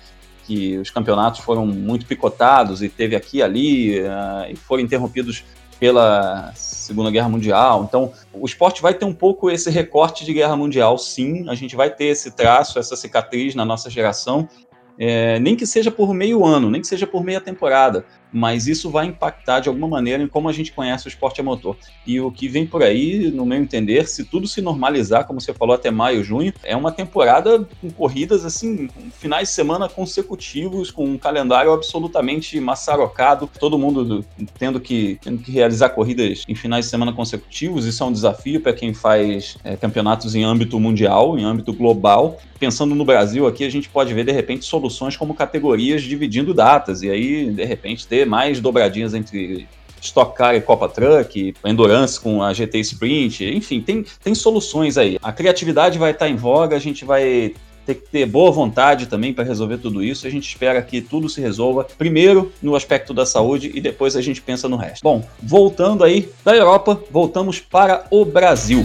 [0.46, 5.44] que os campeonatos foram muito picotados e teve aqui e ali, uh, e foram interrompidos
[5.78, 7.84] pela Segunda Guerra Mundial.
[7.88, 11.48] Então, o esporte vai ter um pouco esse recorte de guerra mundial, sim.
[11.48, 14.48] A gente vai ter esse traço, essa cicatriz na nossa geração,
[14.96, 18.90] é, nem que seja por meio ano, nem que seja por meia temporada, mas isso
[18.90, 21.76] vai impactar de alguma maneira em como a gente conhece o esporte a motor.
[22.06, 25.52] E o que vem por aí, no meu entender, se tudo se normalizar, como você
[25.52, 31.04] falou, até maio, junho, é uma temporada com corridas assim, finais de semana consecutivos, com
[31.04, 34.24] um calendário absolutamente maçarocado, todo mundo
[34.58, 37.86] tendo que, tendo que realizar corridas em finais de semana consecutivos.
[37.86, 42.38] Isso é um desafio para quem faz é, campeonatos em âmbito mundial, em âmbito global.
[42.58, 47.02] Pensando no Brasil aqui, a gente pode ver de repente soluções como categorias dividindo datas,
[47.02, 49.66] e aí, de repente, ter mais dobradinhas entre
[50.00, 55.18] Stock Car e Copa Truck, Endurance com a GT Sprint, enfim, tem, tem soluções aí.
[55.22, 57.54] A criatividade vai estar em voga, a gente vai
[57.86, 60.26] ter que ter boa vontade também para resolver tudo isso.
[60.26, 64.22] A gente espera que tudo se resolva primeiro no aspecto da saúde e depois a
[64.22, 65.02] gente pensa no resto.
[65.02, 68.84] Bom, voltando aí da Europa, voltamos para o Brasil.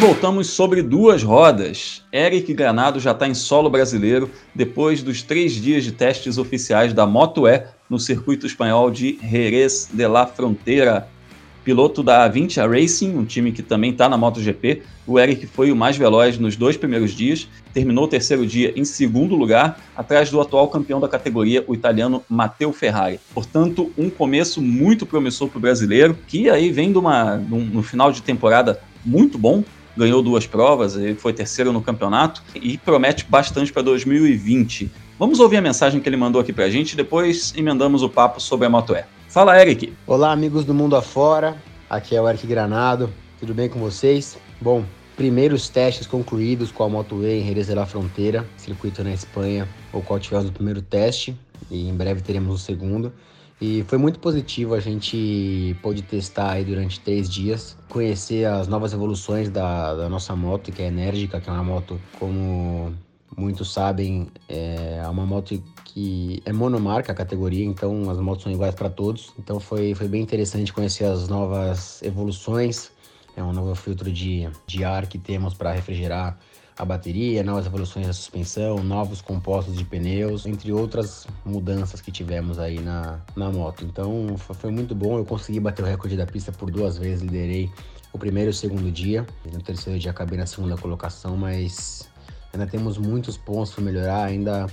[0.00, 2.02] Voltamos sobre duas rodas.
[2.10, 7.06] Eric Granado já está em solo brasileiro depois dos três dias de testes oficiais da
[7.06, 11.06] Moto E no circuito espanhol de Jerez de la Frontera.
[11.62, 15.76] Piloto da Avintia Racing, um time que também está na MotoGP, o Eric foi o
[15.76, 20.40] mais veloz nos dois primeiros dias, terminou o terceiro dia em segundo lugar, atrás do
[20.40, 23.20] atual campeão da categoria, o italiano Matteo Ferrari.
[23.34, 28.10] Portanto, um começo muito promissor para o brasileiro, que aí vem de uma, no final
[28.10, 29.62] de temporada muito bom,
[29.96, 34.90] ganhou duas provas, ele foi terceiro no campeonato e promete bastante para 2020.
[35.18, 38.40] Vamos ouvir a mensagem que ele mandou aqui para a gente depois emendamos o papo
[38.40, 39.04] sobre a Moto E.
[39.28, 39.92] Fala, Eric.
[40.06, 41.56] Olá, amigos do mundo afora.
[41.88, 43.12] Aqui é o Eric Granado.
[43.38, 44.38] Tudo bem com vocês?
[44.60, 44.84] Bom,
[45.16, 49.68] primeiros testes concluídos com a Moto E em Jerez de la Fronteira, circuito na Espanha,
[49.92, 51.36] o qual tivemos o primeiro teste
[51.70, 53.12] e em breve teremos o segundo.
[53.60, 58.94] E foi muito positivo, a gente pôde testar aí durante três dias, conhecer as novas
[58.94, 62.94] evoluções da, da nossa moto, que é enérgica, que é uma moto, como
[63.36, 68.74] muitos sabem, é uma moto que é monomarca a categoria, então as motos são iguais
[68.74, 69.34] para todos.
[69.38, 72.90] Então foi, foi bem interessante conhecer as novas evoluções,
[73.36, 76.38] é um novo filtro de, de ar que temos para refrigerar
[76.80, 82.58] a bateria, novas evoluções da suspensão, novos compostos de pneus, entre outras mudanças que tivemos
[82.58, 83.84] aí na, na moto.
[83.84, 87.70] Então foi muito bom, eu consegui bater o recorde da pista por duas vezes, liderei
[88.14, 89.26] o primeiro e o segundo dia.
[89.52, 92.08] No terceiro dia acabei na segunda colocação, mas
[92.50, 94.66] ainda temos muitos pontos para melhorar, ainda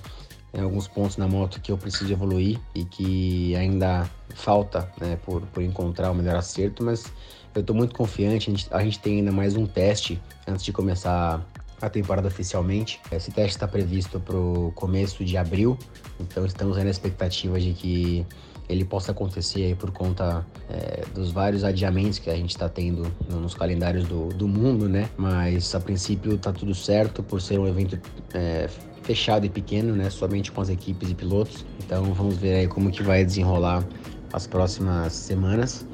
[0.54, 5.42] tem alguns pontos na moto que eu preciso evoluir e que ainda falta né, por,
[5.42, 7.12] por encontrar o melhor acerto, mas
[7.54, 8.50] eu estou muito confiante.
[8.50, 11.46] A gente, a gente tem ainda mais um teste antes de começar
[11.82, 13.00] a temporada oficialmente.
[13.12, 15.78] Esse teste está previsto para o começo de abril,
[16.20, 18.26] então estamos aí na expectativa de que
[18.70, 23.54] ele possa acontecer por conta é, dos vários adiamentos que a gente está tendo nos
[23.54, 25.10] calendários do, do mundo, né?
[25.16, 27.98] Mas a princípio está tudo certo por ser um evento
[28.34, 28.68] é,
[29.04, 30.10] fechado e pequeno, né?
[30.10, 31.66] Somente com as equipes e pilotos.
[31.80, 33.88] Então vamos ver aí como que vai desenrolar
[34.34, 35.87] as próximas semanas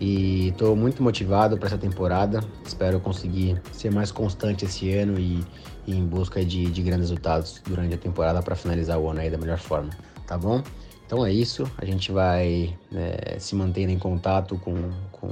[0.00, 2.42] e estou muito motivado para essa temporada.
[2.64, 5.44] Espero conseguir ser mais constante esse ano e,
[5.86, 9.30] e em busca de, de, grandes resultados durante a temporada para finalizar o ano aí
[9.30, 9.90] da melhor forma,
[10.26, 10.62] tá bom?
[11.06, 14.74] Então é isso, a gente vai é, se mantendo em contato com,
[15.10, 15.30] com,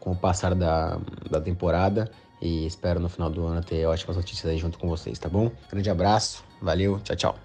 [0.00, 0.98] com o passar da,
[1.30, 5.18] da temporada e espero no final do ano ter ótimas notícias aí junto com vocês,
[5.18, 5.50] tá bom?
[5.70, 7.43] Grande abraço, valeu, tchau, tchau.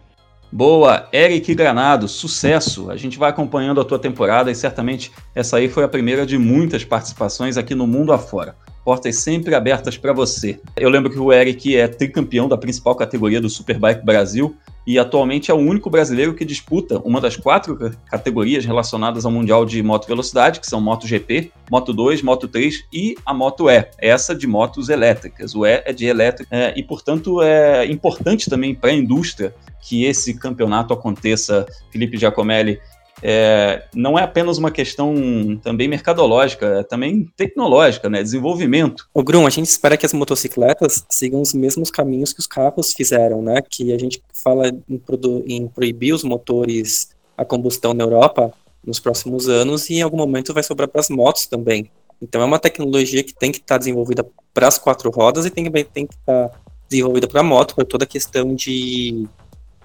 [0.52, 2.90] Boa, Eric Granado, sucesso!
[2.90, 6.40] A gente vai acompanhando a tua temporada e certamente essa aí foi a primeira de
[6.40, 8.56] muitas participações aqui no Mundo Afora.
[8.84, 10.60] portas sempre abertas para você.
[10.76, 14.56] Eu lembro que o Eric é tricampeão da principal categoria do Superbike Brasil
[14.90, 17.78] e atualmente é o único brasileiro que disputa uma das quatro
[18.10, 23.16] categorias relacionadas ao Mundial de Moto Velocidade, que são MotoGP, Moto 2, Moto 3 e
[23.24, 25.54] a Moto E, essa de motos elétricas.
[25.54, 30.06] O E é de elétrica é, e, portanto, é importante também para a indústria que
[30.06, 31.68] esse campeonato aconteça.
[31.92, 32.80] Felipe Giacomelli
[33.22, 38.24] é, não é apenas uma questão também mercadológica, é também tecnológica, né?
[38.24, 39.08] Desenvolvimento.
[39.14, 42.94] O Grum, a gente espera que as motocicletas sigam os mesmos caminhos que os carros
[42.94, 43.62] fizeram, né?
[43.62, 45.02] Que a gente fala em,
[45.48, 48.54] em proibir os motores a combustão na Europa
[48.86, 51.90] nos próximos anos e em algum momento vai sobrar para as motos também.
[52.22, 55.50] Então é uma tecnologia que tem que estar tá desenvolvida para as quatro rodas e
[55.50, 56.52] tem, que estar tá
[56.90, 59.26] desenvolvida para a moto, por toda a questão de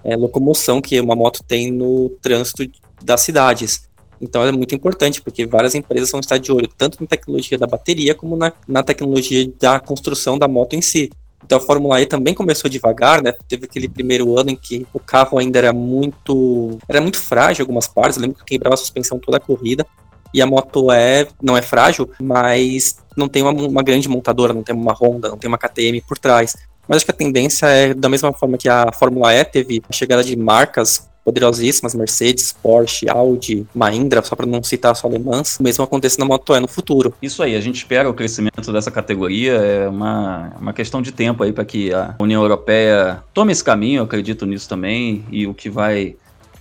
[0.03, 2.65] é, locomoção que uma moto tem no trânsito
[3.05, 3.87] das cidades.
[4.19, 7.67] Então é muito importante, porque várias empresas vão estar de olho tanto na tecnologia da
[7.67, 11.11] bateria como na, na tecnologia da construção da moto em si.
[11.43, 13.33] Então a Fórmula E também começou devagar, né?
[13.47, 17.65] Teve aquele primeiro ano em que o carro ainda era muito era muito frágil em
[17.65, 18.17] algumas partes.
[18.17, 19.85] Eu lembro que quebrava a suspensão toda a corrida.
[20.33, 24.63] E a Moto E não é frágil, mas não tem uma, uma grande montadora, não
[24.63, 26.55] tem uma Honda, não tem uma KTM por trás.
[26.87, 29.93] Mas acho que a tendência é, da mesma forma que a Fórmula E teve a
[29.93, 35.63] chegada de marcas poderosíssimas, Mercedes, Porsche, Audi, Mahindra, só para não citar só alemãs, o
[35.63, 37.13] mesmo aconteça na Moto E no futuro.
[37.19, 41.43] Isso aí, a gente espera o crescimento dessa categoria, é uma, uma questão de tempo
[41.43, 45.53] aí para que a União Europeia tome esse caminho, eu acredito nisso também, e o
[45.53, 46.15] que vai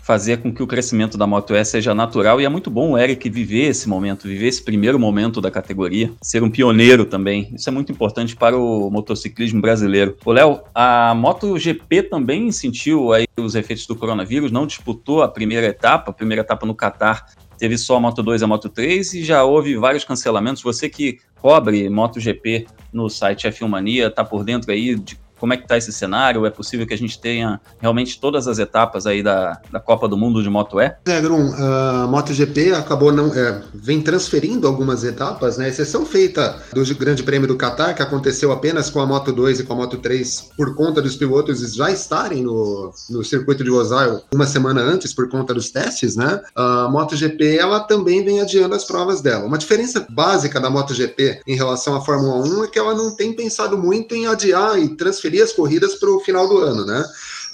[0.04, 2.98] fazer com que o crescimento da Moto E seja natural e é muito bom o
[2.98, 7.50] Eric viver esse momento, viver esse primeiro momento da categoria, ser um pioneiro também.
[7.54, 10.14] Isso é muito importante para o motociclismo brasileiro.
[10.22, 15.66] O Léo, a MotoGP também sentiu aí os efeitos do coronavírus, não disputou a primeira
[15.66, 17.24] etapa, a primeira etapa no Catar
[17.56, 20.62] teve só a Moto 2 e a Moto 3 e já houve vários cancelamentos.
[20.62, 25.58] Você que cobre MotoGP no site F1 Mania, tá por dentro aí de como é
[25.58, 26.46] que está esse cenário?
[26.46, 30.16] É possível que a gente tenha realmente todas as etapas aí da, da Copa do
[30.16, 30.90] Mundo de Moto E?
[31.04, 35.68] É, Grum, a MotoGP acabou não é, vem transferindo algumas etapas, né?
[35.68, 39.64] Exceção feita do Grande Prêmio do Qatar, que aconteceu apenas com a Moto 2 e
[39.64, 44.22] com a Moto 3 por conta dos pilotos já estarem no, no circuito de Rosario
[44.32, 46.40] uma semana antes por conta dos testes, né?
[46.56, 49.44] A MotoGP ela também vem adiando as provas dela.
[49.44, 53.34] Uma diferença básica da MotoGP em relação à Fórmula 1 é que ela não tem
[53.34, 57.04] pensado muito em adiar e transferir transferir as corridas para o final do ano, né?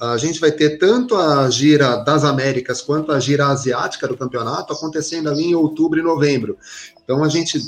[0.01, 4.73] A gente vai ter tanto a gira das Américas quanto a gira asiática do campeonato
[4.73, 6.57] acontecendo ali em outubro e novembro.
[7.03, 7.59] Então a gente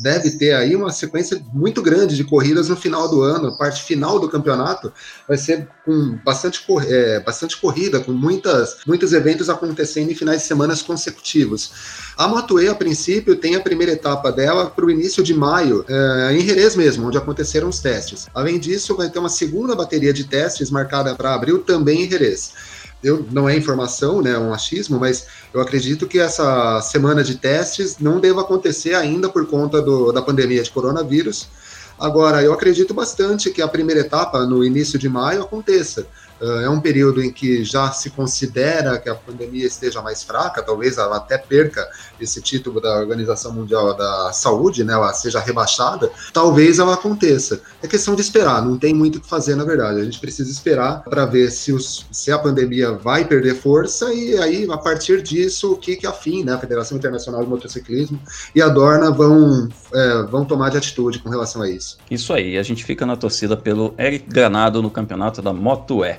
[0.00, 3.48] deve ter aí uma sequência muito grande de corridas no final do ano.
[3.48, 4.92] A parte final do campeonato
[5.26, 10.46] vai ser com bastante, é, bastante corrida, com muitas, muitos eventos acontecendo em finais de
[10.46, 11.72] semanas consecutivos.
[12.16, 16.32] A Moto a princípio, tem a primeira etapa dela para o início de maio, é,
[16.32, 18.26] em Jerez mesmo, onde aconteceram os testes.
[18.34, 22.52] Além disso, vai ter uma segunda bateria de testes marcada para abril, também em Jerez
[23.02, 27.36] eu, não é informação, né, é um achismo, mas eu acredito que essa semana de
[27.36, 31.48] testes não deva acontecer ainda por conta do, da pandemia de coronavírus.
[31.98, 36.06] Agora, eu acredito bastante que a primeira etapa, no início de maio, aconteça.
[36.40, 40.62] Uh, é um período em que já se considera que a pandemia esteja mais fraca,
[40.62, 41.86] talvez ela até perca
[42.20, 47.60] esse título da Organização Mundial da Saúde, né, ela seja rebaixada, talvez ela aconteça.
[47.82, 50.00] É questão de esperar, não tem muito o que fazer, na verdade.
[50.00, 54.38] A gente precisa esperar para ver se, os, se a pandemia vai perder força e
[54.38, 58.20] aí, a partir disso, o que, que a FIM, né, a Federação Internacional de Motociclismo,
[58.54, 61.98] e a Dorna vão, é, vão tomar de atitude com relação a isso.
[62.10, 66.18] Isso aí, a gente fica na torcida pelo Eric Granado no campeonato da Moto E.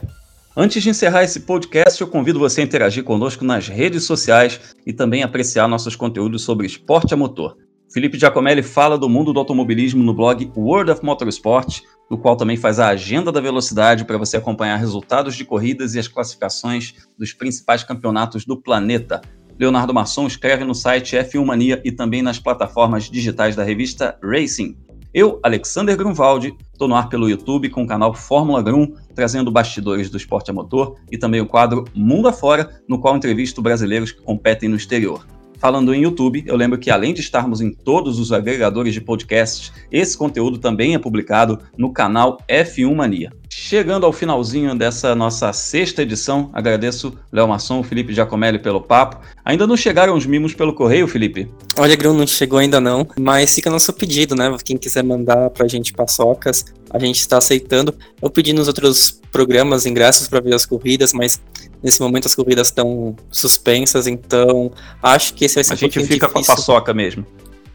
[0.57, 4.91] Antes de encerrar esse podcast, eu convido você a interagir conosco nas redes sociais e
[4.91, 7.55] também apreciar nossos conteúdos sobre esporte a motor.
[7.93, 12.57] Felipe Giacomelli fala do mundo do automobilismo no blog World of Motorsport, do qual também
[12.57, 17.31] faz a agenda da velocidade para você acompanhar resultados de corridas e as classificações dos
[17.31, 19.21] principais campeonatos do planeta.
[19.59, 24.75] Leonardo Masson escreve no site F1 Mania e também nas plataformas digitais da revista Racing.
[25.11, 30.07] Eu, Alexander Grunwald, estou no ar pelo YouTube com o canal Fórmula Grum, trazendo bastidores
[30.07, 34.21] do esporte a motor e também o quadro Mundo Afora, no qual entrevisto brasileiros que
[34.21, 35.25] competem no exterior.
[35.57, 39.73] Falando em YouTube, eu lembro que além de estarmos em todos os agregadores de podcasts,
[39.91, 43.33] esse conteúdo também é publicado no canal F1 Mania.
[43.69, 49.19] Chegando ao finalzinho dessa nossa sexta edição, agradeço Léo Masson, Felipe Giacomelli pelo papo.
[49.45, 51.47] Ainda não chegaram os mimos pelo correio, Felipe?
[51.77, 54.51] Olha, Grão, não chegou ainda não, mas fica nosso pedido, né?
[54.65, 57.93] Quem quiser mandar pra gente paçocas, a gente está aceitando.
[58.19, 61.39] Eu pedi nos outros programas ingressos para ver as corridas, mas
[61.83, 64.71] nesse momento as corridas estão suspensas, então
[65.03, 66.29] acho que esse vai ser a um gente fica difícil.
[66.29, 67.23] com a paçoca mesmo.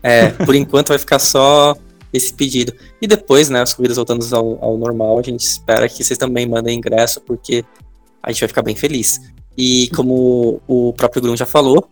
[0.03, 1.77] É, por enquanto vai ficar só
[2.15, 2.73] esse pedido.
[3.03, 6.47] E depois, né, as corridas voltando ao, ao normal, a gente espera que vocês também
[6.47, 7.65] mandem ingresso, porque
[8.23, 9.21] a gente vai ficar bem feliz.
[9.57, 11.89] E como o próprio Grum já falou,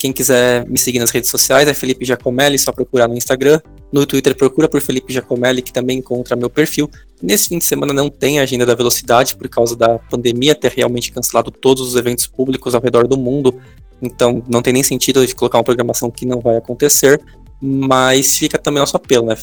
[0.00, 3.60] quem quiser me seguir nas redes sociais é Felipe Giacomelli, só procurar no Instagram.
[3.92, 6.90] No Twitter procura por Felipe Giacomelli, que também encontra meu perfil.
[7.22, 11.12] Nesse fim de semana não tem agenda da velocidade por causa da pandemia ter realmente
[11.12, 13.60] cancelado todos os eventos públicos ao redor do mundo.
[14.00, 17.20] Então não tem nem sentido de colocar uma programação que não vai acontecer.
[17.60, 19.36] Mas fica também nosso apelo, né?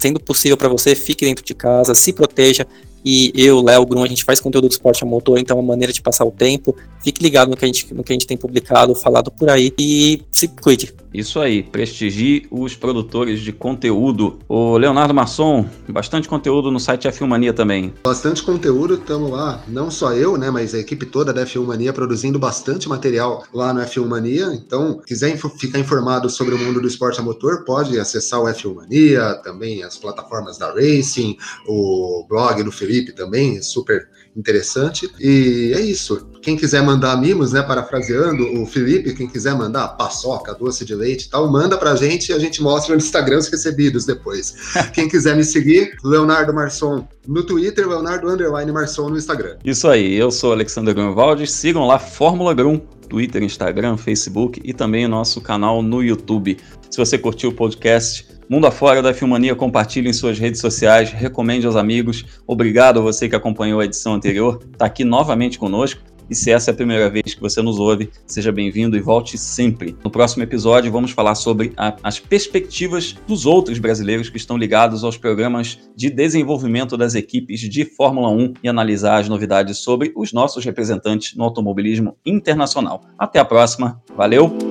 [0.00, 2.66] Sendo possível para você, fique dentro de casa, se proteja,
[3.04, 5.66] e eu, Léo, Grum, a gente faz conteúdo do esporte a motor, então é uma
[5.66, 6.76] maneira de passar o tempo.
[7.02, 9.72] Fique ligado no que a gente, no que a gente tem publicado, falado por aí
[9.78, 10.92] e se cuide.
[11.12, 14.38] Isso aí, prestigie os produtores de conteúdo.
[14.48, 17.92] O Leonardo Masson, bastante conteúdo no site F1 Mania também.
[18.02, 21.92] Bastante conteúdo, estamos lá, não só eu, né, mas a equipe toda da F1 Mania
[21.92, 24.52] produzindo bastante material lá no F1 Mania.
[24.54, 28.44] Então, quiser inf ficar informado sobre o mundo do esporte a motor, pode acessar o
[28.44, 31.36] F1 Mania, também as plataformas da Racing,
[31.66, 35.10] o blog do Felipe também, super interessante.
[35.18, 36.29] E é isso.
[36.42, 41.26] Quem quiser mandar mimos, né, parafraseando o Felipe, quem quiser mandar paçoca, doce de leite
[41.26, 44.54] e tal, manda pra gente e a gente mostra no Instagram os recebidos depois.
[44.94, 49.56] quem quiser me seguir, Leonardo Marçom no Twitter, Leonardo Underline Marçom no Instagram.
[49.64, 55.04] Isso aí, eu sou Alexandre Grunwald, sigam lá Fórmula Grum, Twitter, Instagram, Facebook e também
[55.04, 56.56] o nosso canal no YouTube.
[56.90, 61.68] Se você curtiu o podcast, Mundo afora da Filmania, compartilhe em suas redes sociais, recomende
[61.68, 62.24] aos amigos.
[62.44, 66.00] Obrigado a você que acompanhou a edição anterior, está aqui novamente conosco.
[66.30, 69.36] E se essa é a primeira vez que você nos ouve, seja bem-vindo e volte
[69.36, 69.96] sempre.
[70.04, 75.02] No próximo episódio, vamos falar sobre a, as perspectivas dos outros brasileiros que estão ligados
[75.02, 80.32] aos programas de desenvolvimento das equipes de Fórmula 1 e analisar as novidades sobre os
[80.32, 83.02] nossos representantes no automobilismo internacional.
[83.18, 84.69] Até a próxima, valeu!